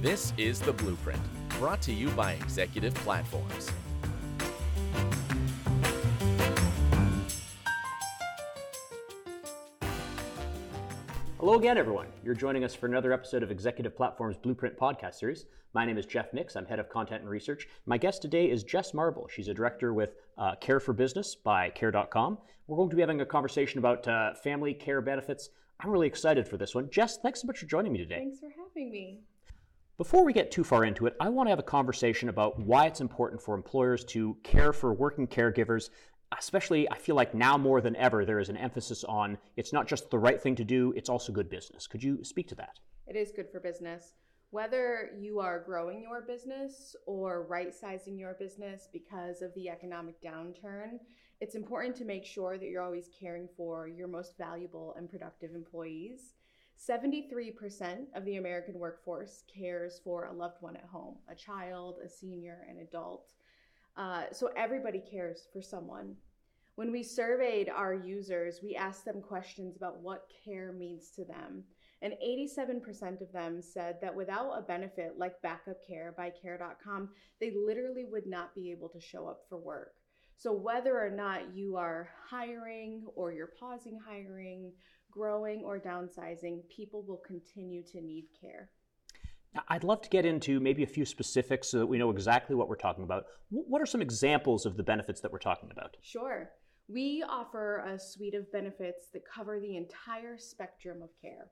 This 0.00 0.32
is 0.38 0.58
The 0.60 0.72
Blueprint, 0.72 1.20
brought 1.58 1.82
to 1.82 1.92
you 1.92 2.08
by 2.12 2.32
Executive 2.32 2.94
Platforms. 2.94 3.70
Hello 11.38 11.58
again, 11.58 11.76
everyone. 11.76 12.06
You're 12.24 12.32
joining 12.32 12.64
us 12.64 12.74
for 12.74 12.86
another 12.86 13.12
episode 13.12 13.42
of 13.42 13.50
Executive 13.50 13.94
Platform's 13.94 14.38
Blueprint 14.38 14.74
podcast 14.78 15.16
series. 15.16 15.44
My 15.74 15.84
name 15.84 15.98
is 15.98 16.06
Jeff 16.06 16.32
Mix. 16.32 16.56
I'm 16.56 16.64
head 16.64 16.78
of 16.78 16.88
content 16.88 17.20
and 17.20 17.28
research. 17.28 17.68
My 17.84 17.98
guest 17.98 18.22
today 18.22 18.48
is 18.50 18.64
Jess 18.64 18.94
Marble. 18.94 19.28
She's 19.30 19.48
a 19.48 19.54
director 19.54 19.92
with 19.92 20.14
uh, 20.38 20.54
Care 20.62 20.80
for 20.80 20.94
Business 20.94 21.34
by 21.34 21.68
Care.com. 21.68 22.38
We're 22.68 22.78
going 22.78 22.88
to 22.88 22.96
be 22.96 23.02
having 23.02 23.20
a 23.20 23.26
conversation 23.26 23.80
about 23.80 24.08
uh, 24.08 24.32
family 24.32 24.72
care 24.72 25.02
benefits. 25.02 25.50
I'm 25.78 25.90
really 25.90 26.06
excited 26.06 26.48
for 26.48 26.56
this 26.56 26.74
one. 26.74 26.88
Jess, 26.88 27.18
thanks 27.18 27.42
so 27.42 27.46
much 27.46 27.58
for 27.58 27.66
joining 27.66 27.92
me 27.92 27.98
today. 27.98 28.16
Thanks 28.16 28.40
for 28.40 28.48
having 28.48 28.90
me. 28.90 29.20
Before 30.00 30.24
we 30.24 30.32
get 30.32 30.50
too 30.50 30.64
far 30.64 30.86
into 30.86 31.04
it, 31.04 31.14
I 31.20 31.28
want 31.28 31.48
to 31.48 31.50
have 31.50 31.58
a 31.58 31.62
conversation 31.62 32.30
about 32.30 32.58
why 32.58 32.86
it's 32.86 33.02
important 33.02 33.42
for 33.42 33.54
employers 33.54 34.02
to 34.06 34.34
care 34.42 34.72
for 34.72 34.94
working 34.94 35.26
caregivers 35.26 35.90
especially 36.38 36.90
I 36.90 36.96
feel 36.96 37.16
like 37.16 37.34
now 37.34 37.58
more 37.58 37.82
than 37.82 37.94
ever 37.96 38.24
there 38.24 38.38
is 38.38 38.48
an 38.48 38.56
emphasis 38.56 39.04
on 39.04 39.36
it's 39.58 39.74
not 39.74 39.86
just 39.86 40.08
the 40.08 40.18
right 40.18 40.40
thing 40.40 40.54
to 40.56 40.64
do, 40.64 40.94
it's 40.96 41.10
also 41.10 41.32
good 41.32 41.50
business. 41.50 41.86
Could 41.86 42.02
you 42.02 42.24
speak 42.24 42.48
to 42.48 42.54
that? 42.54 42.78
It 43.08 43.14
is 43.14 43.30
good 43.30 43.50
for 43.50 43.60
business. 43.60 44.14
Whether 44.48 45.10
you 45.18 45.38
are 45.38 45.62
growing 45.62 46.00
your 46.00 46.22
business 46.22 46.96
or 47.04 47.42
right 47.42 47.74
sizing 47.74 48.16
your 48.16 48.32
business 48.38 48.88
because 48.90 49.42
of 49.42 49.52
the 49.54 49.68
economic 49.68 50.18
downturn, 50.22 51.00
it's 51.42 51.56
important 51.56 51.94
to 51.96 52.06
make 52.06 52.24
sure 52.24 52.56
that 52.56 52.70
you're 52.70 52.82
always 52.82 53.10
caring 53.20 53.48
for 53.54 53.86
your 53.86 54.08
most 54.08 54.38
valuable 54.38 54.94
and 54.96 55.10
productive 55.10 55.54
employees. 55.54 56.36
73% 56.88 58.06
of 58.14 58.24
the 58.24 58.36
American 58.36 58.78
workforce 58.78 59.44
cares 59.54 60.00
for 60.02 60.26
a 60.26 60.32
loved 60.32 60.56
one 60.60 60.76
at 60.76 60.84
home, 60.84 61.16
a 61.28 61.34
child, 61.34 61.96
a 62.04 62.08
senior, 62.08 62.66
an 62.68 62.78
adult. 62.78 63.32
Uh, 63.96 64.24
so 64.32 64.48
everybody 64.56 65.00
cares 65.00 65.46
for 65.52 65.60
someone. 65.60 66.14
When 66.76 66.90
we 66.90 67.02
surveyed 67.02 67.68
our 67.68 67.92
users, 67.92 68.60
we 68.62 68.76
asked 68.76 69.04
them 69.04 69.20
questions 69.20 69.76
about 69.76 70.00
what 70.00 70.30
care 70.44 70.72
means 70.72 71.10
to 71.16 71.24
them. 71.24 71.64
And 72.00 72.14
87% 72.24 73.20
of 73.20 73.30
them 73.30 73.60
said 73.60 73.98
that 74.00 74.14
without 74.14 74.52
a 74.52 74.62
benefit 74.62 75.18
like 75.18 75.42
backup 75.42 75.86
care 75.86 76.14
by 76.16 76.30
care.com, 76.30 77.10
they 77.40 77.52
literally 77.66 78.06
would 78.10 78.26
not 78.26 78.54
be 78.54 78.70
able 78.70 78.88
to 78.88 79.00
show 79.00 79.26
up 79.28 79.42
for 79.50 79.58
work. 79.58 79.92
So, 80.36 80.54
whether 80.54 80.98
or 80.98 81.10
not 81.10 81.54
you 81.54 81.76
are 81.76 82.08
hiring 82.26 83.02
or 83.14 83.30
you're 83.30 83.52
pausing 83.60 83.98
hiring, 84.02 84.72
growing 85.10 85.62
or 85.64 85.78
downsizing, 85.78 86.60
people 86.68 87.02
will 87.02 87.22
continue 87.26 87.82
to 87.92 88.00
need 88.00 88.26
care. 88.40 88.70
I'd 89.68 89.84
love 89.84 90.00
to 90.02 90.08
get 90.08 90.24
into 90.24 90.60
maybe 90.60 90.84
a 90.84 90.86
few 90.86 91.04
specifics 91.04 91.68
so 91.68 91.78
that 91.78 91.86
we 91.86 91.98
know 91.98 92.10
exactly 92.10 92.54
what 92.54 92.68
we're 92.68 92.76
talking 92.76 93.02
about. 93.02 93.24
What 93.50 93.82
are 93.82 93.86
some 93.86 94.00
examples 94.00 94.64
of 94.64 94.76
the 94.76 94.82
benefits 94.82 95.20
that 95.22 95.32
we're 95.32 95.38
talking 95.38 95.70
about? 95.72 95.96
Sure. 96.02 96.50
We 96.88 97.24
offer 97.28 97.84
a 97.86 97.98
suite 97.98 98.34
of 98.34 98.50
benefits 98.52 99.06
that 99.12 99.22
cover 99.24 99.58
the 99.58 99.76
entire 99.76 100.38
spectrum 100.38 101.02
of 101.02 101.10
care. 101.20 101.50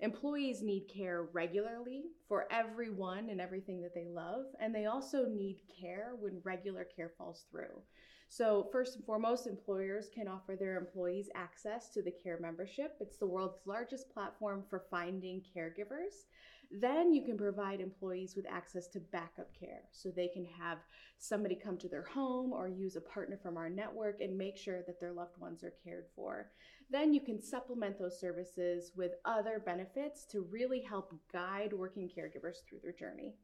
Employees 0.00 0.62
need 0.62 0.88
care 0.94 1.24
regularly 1.32 2.04
for 2.28 2.46
everyone 2.52 3.30
and 3.30 3.40
everything 3.40 3.80
that 3.82 3.94
they 3.94 4.06
love, 4.06 4.44
and 4.60 4.74
they 4.74 4.86
also 4.86 5.26
need 5.26 5.60
care 5.80 6.12
when 6.20 6.40
regular 6.44 6.84
care 6.84 7.12
falls 7.18 7.46
through. 7.50 7.82
So, 8.30 8.68
first 8.70 8.96
and 8.96 9.04
foremost, 9.04 9.46
employers 9.46 10.10
can 10.14 10.28
offer 10.28 10.54
their 10.54 10.76
employees 10.76 11.30
access 11.34 11.88
to 11.90 12.02
the 12.02 12.10
Care 12.10 12.38
membership. 12.40 12.96
It's 13.00 13.16
the 13.16 13.26
world's 13.26 13.58
largest 13.64 14.12
platform 14.12 14.64
for 14.68 14.84
finding 14.90 15.42
caregivers. 15.56 16.26
Then 16.70 17.14
you 17.14 17.24
can 17.24 17.38
provide 17.38 17.80
employees 17.80 18.36
with 18.36 18.44
access 18.46 18.88
to 18.88 19.00
backup 19.00 19.48
care 19.58 19.84
so 19.90 20.10
they 20.10 20.28
can 20.28 20.44
have 20.44 20.78
somebody 21.18 21.54
come 21.54 21.78
to 21.78 21.88
their 21.88 22.02
home 22.02 22.52
or 22.52 22.68
use 22.68 22.96
a 22.96 23.00
partner 23.00 23.38
from 23.42 23.56
our 23.56 23.70
network 23.70 24.20
and 24.20 24.36
make 24.36 24.58
sure 24.58 24.82
that 24.82 25.00
their 25.00 25.12
loved 25.12 25.38
ones 25.38 25.64
are 25.64 25.72
cared 25.82 26.04
for. 26.14 26.50
Then 26.90 27.14
you 27.14 27.20
can 27.22 27.40
supplement 27.40 27.98
those 27.98 28.20
services 28.20 28.92
with 28.94 29.12
other 29.24 29.62
benefits 29.64 30.26
to 30.26 30.42
really 30.50 30.82
help 30.82 31.14
guide 31.32 31.72
working 31.72 32.08
caregivers 32.08 32.58
through 32.68 32.80
their 32.82 32.92
journey. 32.92 33.34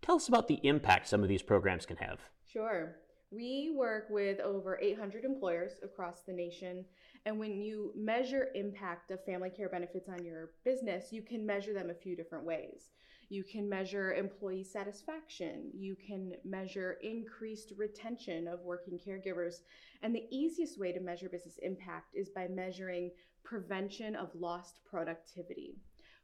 Tell 0.00 0.16
us 0.16 0.28
about 0.28 0.48
the 0.48 0.60
impact 0.62 1.06
some 1.06 1.22
of 1.22 1.28
these 1.28 1.42
programs 1.42 1.84
can 1.84 1.98
have. 1.98 2.20
Sure. 2.50 2.96
We 3.30 3.72
work 3.76 4.08
with 4.10 4.40
over 4.40 4.78
800 4.80 5.24
employers 5.24 5.74
across 5.84 6.22
the 6.22 6.32
nation. 6.32 6.84
And 7.26 7.38
when 7.38 7.60
you 7.60 7.92
measure 7.96 8.48
impact 8.54 9.12
of 9.12 9.24
family 9.24 9.50
care 9.50 9.68
benefits 9.68 10.08
on 10.08 10.24
your 10.24 10.50
business, 10.64 11.12
you 11.12 11.22
can 11.22 11.46
measure 11.46 11.72
them 11.72 11.90
a 11.90 11.94
few 11.94 12.16
different 12.16 12.44
ways. 12.44 12.90
You 13.28 13.44
can 13.44 13.68
measure 13.68 14.14
employee 14.14 14.64
satisfaction. 14.64 15.70
You 15.72 15.94
can 15.94 16.32
measure 16.44 16.98
increased 17.02 17.72
retention 17.76 18.48
of 18.48 18.62
working 18.62 18.98
caregivers. 18.98 19.60
And 20.02 20.12
the 20.12 20.26
easiest 20.32 20.80
way 20.80 20.90
to 20.90 20.98
measure 20.98 21.28
business 21.28 21.58
impact 21.62 22.16
is 22.16 22.30
by 22.30 22.48
measuring 22.48 23.12
prevention 23.44 24.16
of 24.16 24.34
lost 24.34 24.80
productivity. 24.84 25.76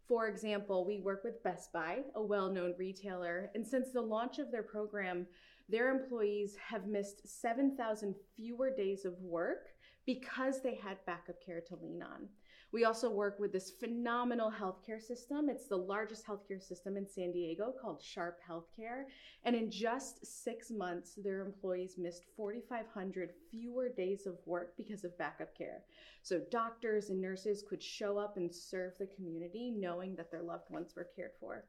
For 0.08 0.28
example, 0.28 0.84
we 0.84 1.00
work 1.00 1.22
with 1.24 1.42
Best 1.42 1.72
Buy, 1.72 2.02
a 2.14 2.22
well 2.22 2.50
known 2.50 2.74
retailer, 2.78 3.50
and 3.54 3.66
since 3.66 3.90
the 3.90 4.00
launch 4.00 4.38
of 4.38 4.50
their 4.50 4.62
program, 4.62 5.26
their 5.68 5.90
employees 5.90 6.56
have 6.56 6.86
missed 6.86 7.26
7,000 7.26 8.14
fewer 8.36 8.70
days 8.70 9.04
of 9.04 9.20
work 9.20 9.68
because 10.06 10.62
they 10.62 10.76
had 10.76 11.04
backup 11.06 11.44
care 11.44 11.60
to 11.68 11.76
lean 11.76 12.02
on. 12.02 12.28
We 12.72 12.84
also 12.84 13.10
work 13.10 13.38
with 13.38 13.52
this 13.52 13.70
phenomenal 13.70 14.50
healthcare 14.50 15.00
system. 15.00 15.48
It's 15.48 15.68
the 15.68 15.76
largest 15.76 16.26
healthcare 16.26 16.62
system 16.62 16.96
in 16.96 17.08
San 17.08 17.32
Diego 17.32 17.72
called 17.80 18.02
Sharp 18.02 18.38
Healthcare. 18.48 19.04
And 19.44 19.54
in 19.54 19.70
just 19.70 20.26
six 20.26 20.70
months, 20.70 21.14
their 21.16 21.44
employees 21.44 21.94
missed 21.96 22.24
4,500 22.36 23.30
fewer 23.50 23.88
days 23.88 24.26
of 24.26 24.34
work 24.46 24.76
because 24.76 25.04
of 25.04 25.16
backup 25.16 25.56
care. 25.56 25.84
So 26.22 26.40
doctors 26.50 27.10
and 27.10 27.20
nurses 27.20 27.64
could 27.68 27.82
show 27.82 28.18
up 28.18 28.36
and 28.36 28.52
serve 28.52 28.98
the 28.98 29.06
community 29.06 29.70
knowing 29.70 30.16
that 30.16 30.30
their 30.30 30.42
loved 30.42 30.68
ones 30.70 30.94
were 30.96 31.08
cared 31.16 31.32
for. 31.40 31.64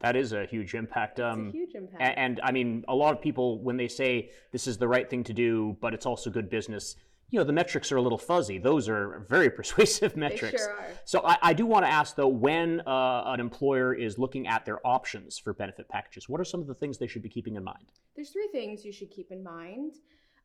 That 0.00 0.16
is 0.16 0.32
a 0.32 0.46
huge 0.46 0.74
impact. 0.74 1.18
Um, 1.18 1.48
a 1.48 1.52
huge 1.52 1.74
impact. 1.74 2.00
And, 2.00 2.18
and, 2.18 2.40
I 2.44 2.52
mean, 2.52 2.84
a 2.88 2.94
lot 2.94 3.12
of 3.14 3.20
people, 3.20 3.60
when 3.62 3.76
they 3.76 3.88
say 3.88 4.30
this 4.52 4.66
is 4.66 4.78
the 4.78 4.86
right 4.86 5.08
thing 5.08 5.24
to 5.24 5.32
do, 5.32 5.76
but 5.80 5.94
it's 5.94 6.06
also 6.06 6.30
good 6.30 6.48
business, 6.48 6.96
you 7.30 7.40
know, 7.40 7.44
the 7.44 7.52
metrics 7.52 7.90
are 7.90 7.96
a 7.96 8.02
little 8.02 8.18
fuzzy. 8.18 8.58
Those 8.58 8.88
are 8.88 9.26
very 9.28 9.50
persuasive 9.58 10.16
metrics. 10.16 10.52
They 10.52 10.58
sure 10.58 10.70
are. 10.70 10.88
So 11.04 11.22
I, 11.24 11.38
I 11.42 11.52
do 11.52 11.66
want 11.66 11.84
to 11.84 11.90
ask, 11.90 12.14
though, 12.14 12.28
when 12.28 12.82
uh, 12.86 13.24
an 13.26 13.40
employer 13.40 13.94
is 13.94 14.18
looking 14.18 14.46
at 14.46 14.64
their 14.64 14.86
options 14.86 15.38
for 15.38 15.52
benefit 15.52 15.88
packages, 15.88 16.28
what 16.28 16.40
are 16.40 16.44
some 16.44 16.60
of 16.60 16.66
the 16.66 16.74
things 16.74 16.98
they 16.98 17.08
should 17.08 17.22
be 17.22 17.28
keeping 17.28 17.56
in 17.56 17.64
mind? 17.64 17.90
There's 18.14 18.30
three 18.30 18.48
things 18.52 18.84
you 18.84 18.92
should 18.92 19.10
keep 19.10 19.32
in 19.32 19.42
mind. 19.42 19.94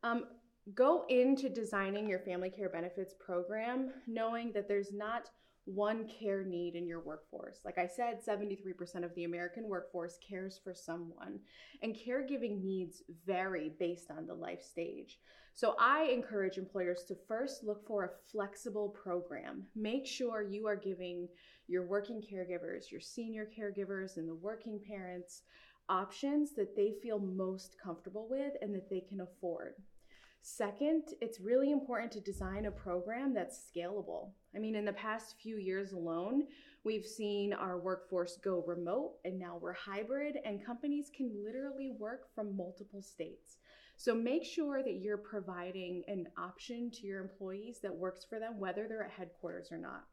Um, 0.02 0.24
go 0.74 1.04
into 1.08 1.48
designing 1.48 2.08
your 2.08 2.20
family 2.20 2.50
care 2.50 2.68
benefits 2.68 3.14
program 3.18 3.90
knowing 4.06 4.52
that 4.52 4.66
there's 4.68 4.92
not 4.92 5.30
one 5.64 6.08
care 6.08 6.42
need 6.44 6.74
in 6.74 6.86
your 6.86 7.00
workforce. 7.00 7.60
Like 7.64 7.78
I 7.78 7.86
said, 7.86 8.24
73% 8.26 9.04
of 9.04 9.14
the 9.14 9.24
American 9.24 9.68
workforce 9.68 10.18
cares 10.26 10.60
for 10.62 10.74
someone, 10.74 11.40
and 11.82 11.96
caregiving 11.96 12.62
needs 12.62 13.02
vary 13.26 13.72
based 13.78 14.10
on 14.10 14.26
the 14.26 14.34
life 14.34 14.62
stage. 14.62 15.18
So 15.54 15.74
I 15.78 16.04
encourage 16.04 16.58
employers 16.58 17.04
to 17.08 17.16
first 17.28 17.64
look 17.64 17.86
for 17.86 18.04
a 18.04 18.30
flexible 18.30 18.88
program. 18.88 19.64
Make 19.76 20.06
sure 20.06 20.42
you 20.42 20.66
are 20.66 20.76
giving 20.76 21.28
your 21.68 21.86
working 21.86 22.22
caregivers, 22.22 22.90
your 22.90 23.00
senior 23.00 23.46
caregivers, 23.46 24.16
and 24.16 24.28
the 24.28 24.34
working 24.34 24.80
parents 24.88 25.42
options 25.88 26.54
that 26.54 26.76
they 26.76 26.94
feel 27.02 27.18
most 27.18 27.76
comfortable 27.82 28.28
with 28.30 28.52
and 28.62 28.74
that 28.74 28.88
they 28.88 29.00
can 29.00 29.20
afford. 29.20 29.74
Second, 30.42 31.02
it's 31.20 31.38
really 31.38 31.70
important 31.70 32.10
to 32.12 32.20
design 32.20 32.64
a 32.64 32.70
program 32.70 33.34
that's 33.34 33.70
scalable. 33.70 34.30
I 34.54 34.58
mean, 34.58 34.74
in 34.74 34.86
the 34.86 34.92
past 34.94 35.36
few 35.40 35.58
years 35.58 35.92
alone, 35.92 36.44
we've 36.82 37.04
seen 37.04 37.52
our 37.52 37.78
workforce 37.78 38.38
go 38.42 38.64
remote 38.66 39.16
and 39.24 39.38
now 39.38 39.58
we're 39.60 39.74
hybrid, 39.74 40.38
and 40.44 40.64
companies 40.64 41.10
can 41.14 41.30
literally 41.44 41.92
work 41.98 42.34
from 42.34 42.56
multiple 42.56 43.02
states. 43.02 43.58
So 43.96 44.14
make 44.14 44.44
sure 44.44 44.82
that 44.82 45.00
you're 45.02 45.18
providing 45.18 46.04
an 46.08 46.26
option 46.38 46.90
to 46.92 47.06
your 47.06 47.20
employees 47.20 47.80
that 47.82 47.94
works 47.94 48.24
for 48.24 48.38
them, 48.38 48.58
whether 48.58 48.88
they're 48.88 49.04
at 49.04 49.10
headquarters 49.10 49.70
or 49.70 49.76
not. 49.76 50.04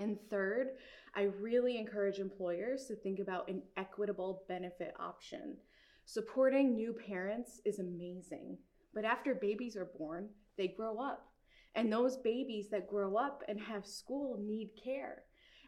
And 0.00 0.18
third, 0.28 0.70
I 1.14 1.28
really 1.40 1.78
encourage 1.78 2.18
employers 2.18 2.86
to 2.86 2.96
think 2.96 3.20
about 3.20 3.48
an 3.48 3.62
equitable 3.76 4.42
benefit 4.48 4.94
option. 4.98 5.58
Supporting 6.06 6.74
new 6.74 6.92
parents 6.92 7.60
is 7.64 7.78
amazing. 7.78 8.58
But 8.94 9.04
after 9.04 9.34
babies 9.34 9.76
are 9.76 9.90
born, 9.98 10.28
they 10.56 10.68
grow 10.68 10.98
up. 10.98 11.28
And 11.74 11.92
those 11.92 12.16
babies 12.16 12.68
that 12.70 12.88
grow 12.88 13.16
up 13.16 13.42
and 13.48 13.60
have 13.60 13.86
school 13.86 14.38
need 14.40 14.70
care. 14.82 15.22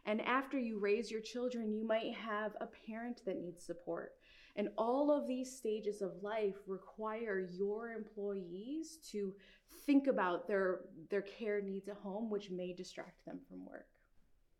And 0.05 0.21
after 0.21 0.57
you 0.57 0.79
raise 0.79 1.11
your 1.11 1.21
children, 1.21 1.71
you 1.71 1.85
might 1.85 2.13
have 2.15 2.53
a 2.59 2.67
parent 2.87 3.21
that 3.25 3.39
needs 3.39 3.63
support. 3.63 4.13
And 4.55 4.69
all 4.77 5.11
of 5.11 5.27
these 5.27 5.55
stages 5.55 6.01
of 6.01 6.11
life 6.21 6.55
require 6.67 7.47
your 7.51 7.91
employees 7.91 8.97
to 9.11 9.33
think 9.85 10.07
about 10.07 10.47
their, 10.47 10.81
their 11.09 11.21
care 11.21 11.61
needs 11.61 11.87
at 11.87 11.97
home, 11.97 12.29
which 12.29 12.49
may 12.49 12.73
distract 12.73 13.23
them 13.25 13.39
from 13.47 13.65
work. 13.65 13.87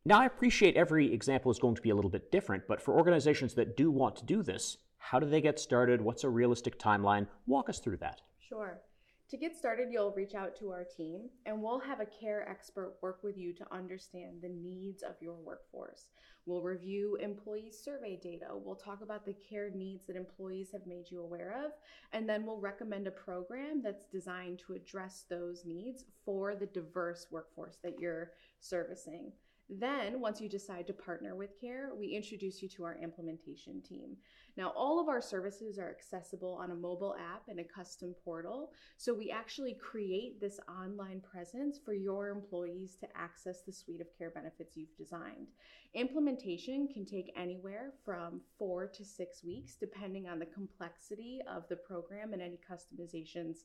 Now, 0.06 0.20
I 0.20 0.26
appreciate 0.26 0.78
every 0.78 1.14
example 1.14 1.52
is 1.52 1.60
going 1.60 1.76
to 1.76 1.82
be 1.82 1.92
a 1.92 1.96
little 1.96 2.10
bit 2.10 2.32
different, 2.32 2.68
but 2.68 2.82
for 2.82 2.98
organizations 2.98 3.54
that 3.56 3.78
do 3.78 3.92
want 3.92 4.16
to 4.18 4.26
do 4.26 4.42
this, 4.42 4.78
how 4.98 5.20
do 5.20 5.28
they 5.28 5.42
get 5.42 5.60
started? 5.60 6.02
What's 6.02 6.24
a 6.24 6.30
realistic 6.30 6.80
timeline? 6.80 7.28
Walk 7.46 7.70
us 7.70 7.80
through 7.80 7.98
that. 7.98 8.22
Sure. 8.52 8.82
To 9.30 9.38
get 9.38 9.56
started, 9.56 9.88
you'll 9.94 10.12
reach 10.12 10.36
out 10.36 10.58
to 10.60 10.72
our 10.72 10.84
team 10.84 11.30
and 11.46 11.64
we'll 11.64 11.80
have 11.80 12.02
a 12.02 12.06
care 12.06 12.50
expert 12.50 12.96
work 13.02 13.24
with 13.24 13.38
you 13.38 13.54
to 13.54 13.74
understand 13.74 14.42
the 14.42 14.50
needs 14.50 15.04
of 15.04 15.16
your 15.22 15.36
workforce. 15.36 16.08
We'll 16.46 16.62
review 16.62 17.16
employee 17.22 17.72
survey 17.72 18.20
data. 18.22 18.48
We'll 18.52 18.76
talk 18.76 19.02
about 19.04 19.26
the 19.26 19.38
care 19.50 19.70
needs 19.70 20.06
that 20.08 20.18
employees 20.18 20.68
have 20.74 20.86
made 20.86 21.06
you 21.10 21.22
aware 21.22 21.64
of, 21.66 21.72
and 22.12 22.28
then 22.28 22.46
we'll 22.46 22.60
recommend 22.60 23.08
a 23.08 23.12
program 23.12 23.82
that's 23.82 24.04
designed 24.12 24.60
to 24.68 24.74
address 24.74 25.24
those 25.30 25.64
needs 25.64 26.04
for 26.26 26.54
the 26.54 26.66
diverse 26.66 27.28
workforce 27.32 27.78
that 27.86 28.00
you're 28.02 28.32
servicing. 28.60 29.32
Then, 29.74 30.20
once 30.20 30.42
you 30.42 30.50
decide 30.50 30.86
to 30.88 30.94
partner 30.94 31.34
with 31.34 31.58
CARE, 31.60 31.92
we 31.98 32.08
introduce 32.08 32.62
you 32.62 32.68
to 32.70 32.84
our 32.84 32.98
implementation 32.98 33.82
team. 33.82 34.18
Now, 34.58 34.74
all 34.76 35.00
of 35.00 35.08
our 35.08 35.22
services 35.22 35.80
are 35.80 35.90
accessible 35.90 36.60
on 36.62 36.72
a 36.72 36.76
mobile 36.76 37.16
app 37.18 37.44
and 37.48 37.58
a 37.58 37.64
custom 37.64 38.14
portal. 38.26 38.74
So, 38.98 39.14
we 39.14 39.32
actually 39.32 39.76
create 39.76 40.42
this 40.42 40.60
online 40.68 41.22
presence 41.22 41.80
for 41.84 41.94
your 41.94 42.28
employees 42.28 42.98
to 43.00 43.08
access 43.16 43.62
the 43.62 43.72
suite 43.72 44.02
of 44.02 44.08
care 44.18 44.32
benefits 44.32 44.76
you've 44.76 44.98
designed. 44.98 45.48
Implementation 45.94 46.90
can 46.90 47.06
take 47.06 47.32
anywhere 47.38 47.94
from 48.04 48.42
four 48.60 48.88
to 48.88 49.06
six 49.06 49.42
weeks, 49.42 49.78
depending 49.80 50.28
on 50.28 50.38
the 50.38 50.46
complexity 50.48 51.40
of 51.50 51.66
the 51.70 51.78
program 51.78 52.34
and 52.34 52.42
any 52.42 52.60
customizations 52.70 53.60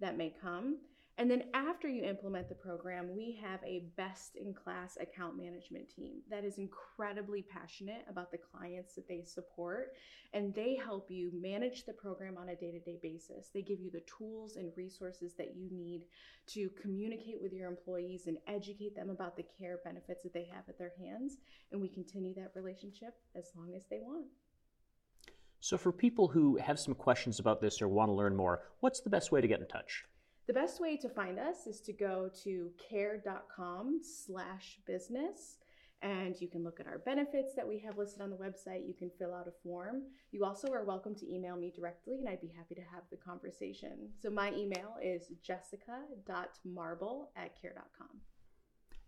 that 0.00 0.16
may 0.16 0.34
come. 0.40 0.78
And 1.20 1.30
then 1.30 1.42
after 1.52 1.86
you 1.86 2.02
implement 2.02 2.48
the 2.48 2.54
program, 2.54 3.14
we 3.14 3.38
have 3.44 3.60
a 3.62 3.84
best 3.98 4.36
in 4.36 4.54
class 4.54 4.96
account 4.98 5.36
management 5.36 5.94
team 5.94 6.22
that 6.30 6.46
is 6.46 6.56
incredibly 6.56 7.42
passionate 7.42 8.06
about 8.08 8.30
the 8.30 8.38
clients 8.38 8.94
that 8.94 9.06
they 9.06 9.22
support. 9.22 9.92
And 10.32 10.54
they 10.54 10.76
help 10.82 11.10
you 11.10 11.30
manage 11.34 11.84
the 11.84 11.92
program 11.92 12.38
on 12.38 12.48
a 12.48 12.56
day 12.56 12.70
to 12.70 12.78
day 12.80 12.98
basis. 13.02 13.50
They 13.52 13.60
give 13.60 13.80
you 13.80 13.90
the 13.90 14.00
tools 14.06 14.56
and 14.56 14.72
resources 14.78 15.34
that 15.34 15.54
you 15.54 15.68
need 15.70 16.04
to 16.54 16.70
communicate 16.80 17.38
with 17.38 17.52
your 17.52 17.68
employees 17.68 18.26
and 18.26 18.38
educate 18.46 18.96
them 18.96 19.10
about 19.10 19.36
the 19.36 19.44
care 19.58 19.80
benefits 19.84 20.22
that 20.22 20.32
they 20.32 20.48
have 20.50 20.70
at 20.70 20.78
their 20.78 20.92
hands. 20.98 21.36
And 21.70 21.82
we 21.82 21.90
continue 21.90 22.32
that 22.36 22.52
relationship 22.54 23.12
as 23.36 23.50
long 23.54 23.74
as 23.76 23.82
they 23.90 23.98
want. 24.00 24.24
So, 25.60 25.76
for 25.76 25.92
people 25.92 26.28
who 26.28 26.56
have 26.56 26.78
some 26.78 26.94
questions 26.94 27.38
about 27.38 27.60
this 27.60 27.82
or 27.82 27.88
want 27.88 28.08
to 28.08 28.14
learn 28.14 28.34
more, 28.34 28.62
what's 28.80 29.00
the 29.00 29.10
best 29.10 29.30
way 29.30 29.42
to 29.42 29.48
get 29.48 29.60
in 29.60 29.66
touch? 29.66 30.06
The 30.50 30.54
best 30.54 30.80
way 30.80 30.96
to 30.96 31.08
find 31.08 31.38
us 31.38 31.68
is 31.68 31.80
to 31.82 31.92
go 31.92 32.28
to 32.42 32.72
care.com 32.76 34.00
slash 34.02 34.80
business 34.84 35.58
and 36.02 36.34
you 36.40 36.48
can 36.48 36.64
look 36.64 36.80
at 36.80 36.88
our 36.88 36.98
benefits 36.98 37.54
that 37.54 37.68
we 37.68 37.78
have 37.78 37.96
listed 37.96 38.20
on 38.20 38.30
the 38.30 38.36
website. 38.36 38.84
You 38.84 38.94
can 38.98 39.12
fill 39.16 39.32
out 39.32 39.46
a 39.46 39.52
form. 39.62 40.02
You 40.32 40.44
also 40.44 40.72
are 40.72 40.84
welcome 40.84 41.14
to 41.14 41.32
email 41.32 41.54
me 41.54 41.72
directly 41.72 42.16
and 42.18 42.28
I'd 42.28 42.40
be 42.40 42.52
happy 42.56 42.74
to 42.74 42.80
have 42.80 43.04
the 43.12 43.16
conversation. 43.16 44.08
So 44.20 44.28
my 44.28 44.52
email 44.52 44.96
is 45.00 45.30
jessica.marble 45.40 47.30
at 47.36 47.62
care.com. 47.62 48.08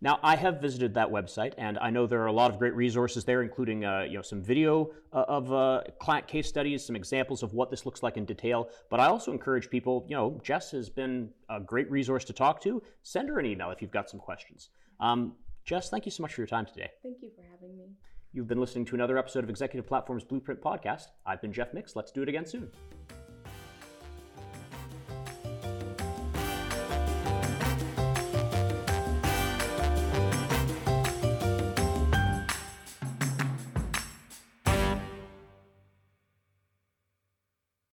Now, 0.03 0.19
I 0.21 0.35
have 0.35 0.59
visited 0.59 0.93
that 0.95 1.09
website, 1.09 1.53
and 1.57 1.79
I 1.79 1.89
know 1.89 2.05
there 2.05 2.21
are 2.21 2.27
a 2.27 2.33
lot 2.33 2.51
of 2.51 2.59
great 2.59 2.75
resources 2.75 3.23
there, 3.23 3.41
including 3.41 3.85
uh, 3.85 4.01
you 4.01 4.15
know 4.15 4.21
some 4.21 4.41
video 4.41 4.91
uh, 5.13 5.23
of 5.29 5.53
uh, 5.53 5.83
client 5.97 6.27
case 6.27 6.45
studies, 6.45 6.85
some 6.85 6.97
examples 6.97 7.41
of 7.41 7.53
what 7.53 7.71
this 7.71 7.85
looks 7.85 8.03
like 8.03 8.17
in 8.17 8.25
detail. 8.25 8.67
But 8.89 8.99
I 8.99 9.05
also 9.05 9.31
encourage 9.31 9.69
people, 9.69 10.05
you 10.09 10.17
know, 10.17 10.41
Jess 10.43 10.71
has 10.71 10.89
been 10.89 11.29
a 11.49 11.61
great 11.61 11.89
resource 11.89 12.25
to 12.25 12.33
talk 12.33 12.61
to. 12.63 12.83
Send 13.01 13.29
her 13.29 13.39
an 13.39 13.45
email 13.45 13.71
if 13.71 13.81
you've 13.81 13.91
got 13.91 14.09
some 14.09 14.19
questions. 14.19 14.71
Um, 14.99 15.35
Jess, 15.63 15.89
thank 15.89 16.03
you 16.03 16.11
so 16.11 16.21
much 16.21 16.33
for 16.33 16.41
your 16.41 16.47
time 16.47 16.65
today. 16.65 16.91
Thank 17.01 17.19
you 17.21 17.31
for 17.33 17.43
having 17.49 17.77
me. 17.77 17.85
You've 18.33 18.47
been 18.47 18.59
listening 18.59 18.83
to 18.85 18.95
another 18.95 19.17
episode 19.17 19.45
of 19.45 19.49
Executive 19.49 19.87
Platform's 19.87 20.25
Blueprint 20.25 20.59
Podcast. 20.59 21.11
I've 21.25 21.41
been 21.41 21.53
Jeff 21.53 21.73
Mix. 21.73 21.95
Let's 21.95 22.11
do 22.11 22.23
it 22.23 22.27
again 22.27 22.45
soon. 22.45 22.69